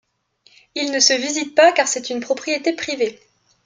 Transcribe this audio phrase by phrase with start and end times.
[0.73, 3.19] Il ne se visite pas car c'est une propriété privée.